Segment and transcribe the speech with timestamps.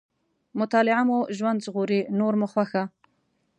[0.59, 2.83] مطالعه مو ژوند ژغوري، نور مو خوښه.